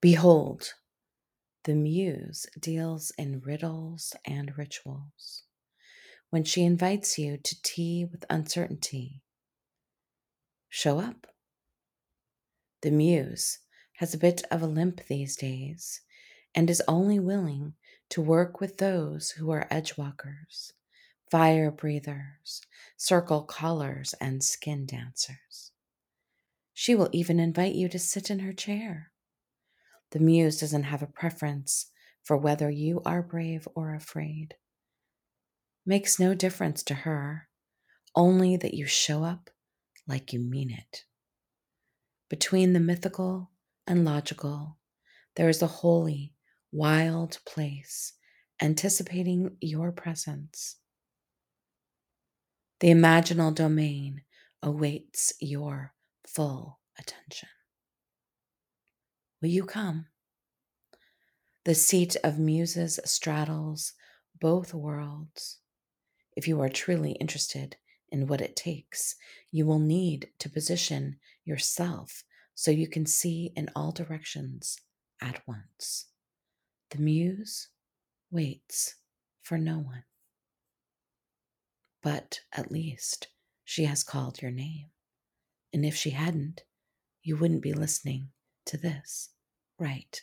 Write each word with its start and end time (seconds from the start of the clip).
Behold, 0.00 0.72
the 1.64 1.74
muse 1.74 2.46
deals 2.58 3.12
in 3.18 3.40
riddles 3.40 4.16
and 4.24 4.56
rituals. 4.56 5.42
When 6.30 6.42
she 6.42 6.64
invites 6.64 7.18
you 7.18 7.36
to 7.36 7.62
tea 7.62 8.06
with 8.10 8.24
uncertainty, 8.30 9.20
show 10.70 10.98
up. 11.00 11.26
The 12.80 12.90
muse 12.90 13.58
has 13.96 14.14
a 14.14 14.18
bit 14.18 14.42
of 14.50 14.62
a 14.62 14.66
limp 14.66 15.06
these 15.06 15.36
days 15.36 16.00
and 16.54 16.70
is 16.70 16.82
only 16.88 17.18
willing 17.18 17.74
to 18.08 18.22
work 18.22 18.58
with 18.58 18.78
those 18.78 19.32
who 19.32 19.50
are 19.50 19.68
edgewalkers, 19.70 20.72
fire 21.30 21.70
breathers, 21.70 22.62
circle 22.96 23.42
callers, 23.42 24.14
and 24.18 24.42
skin 24.42 24.86
dancers. 24.86 25.72
She 26.72 26.94
will 26.94 27.10
even 27.12 27.38
invite 27.38 27.74
you 27.74 27.90
to 27.90 27.98
sit 27.98 28.30
in 28.30 28.38
her 28.38 28.54
chair. 28.54 29.12
The 30.10 30.18
muse 30.18 30.60
doesn't 30.60 30.84
have 30.84 31.02
a 31.02 31.06
preference 31.06 31.86
for 32.22 32.36
whether 32.36 32.70
you 32.70 33.00
are 33.04 33.22
brave 33.22 33.66
or 33.74 33.94
afraid. 33.94 34.54
Makes 35.86 36.18
no 36.18 36.34
difference 36.34 36.82
to 36.84 36.94
her, 36.94 37.48
only 38.14 38.56
that 38.56 38.74
you 38.74 38.86
show 38.86 39.24
up 39.24 39.50
like 40.06 40.32
you 40.32 40.40
mean 40.40 40.70
it. 40.70 41.04
Between 42.28 42.72
the 42.72 42.80
mythical 42.80 43.50
and 43.86 44.04
logical, 44.04 44.78
there 45.36 45.48
is 45.48 45.62
a 45.62 45.66
holy, 45.66 46.34
wild 46.72 47.38
place 47.46 48.12
anticipating 48.60 49.56
your 49.60 49.90
presence. 49.90 50.76
The 52.80 52.88
imaginal 52.88 53.54
domain 53.54 54.22
awaits 54.62 55.32
your 55.40 55.94
full 56.26 56.80
attention. 56.98 57.48
Will 59.40 59.48
you 59.48 59.64
come? 59.64 60.06
The 61.64 61.74
seat 61.74 62.16
of 62.22 62.38
muses 62.38 63.00
straddles 63.04 63.94
both 64.38 64.74
worlds. 64.74 65.58
If 66.36 66.46
you 66.46 66.60
are 66.60 66.68
truly 66.68 67.12
interested 67.12 67.76
in 68.10 68.26
what 68.26 68.42
it 68.42 68.54
takes, 68.54 69.14
you 69.50 69.64
will 69.66 69.78
need 69.78 70.28
to 70.40 70.50
position 70.50 71.16
yourself 71.44 72.22
so 72.54 72.70
you 72.70 72.86
can 72.86 73.06
see 73.06 73.52
in 73.56 73.70
all 73.74 73.92
directions 73.92 74.78
at 75.22 75.40
once. 75.46 76.06
The 76.90 76.98
muse 76.98 77.68
waits 78.30 78.96
for 79.42 79.56
no 79.56 79.78
one. 79.78 80.04
But 82.02 82.40
at 82.52 82.70
least 82.70 83.28
she 83.64 83.84
has 83.84 84.02
called 84.02 84.42
your 84.42 84.50
name. 84.50 84.86
And 85.72 85.84
if 85.84 85.96
she 85.96 86.10
hadn't, 86.10 86.64
you 87.22 87.36
wouldn't 87.36 87.62
be 87.62 87.72
listening 87.72 88.28
to 88.70 88.76
this 88.76 89.30
right. 89.80 90.22